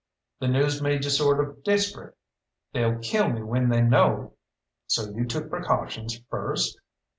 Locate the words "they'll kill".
2.73-3.29